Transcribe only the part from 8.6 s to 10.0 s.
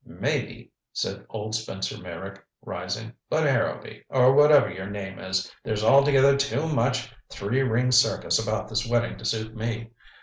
this wedding to suit me.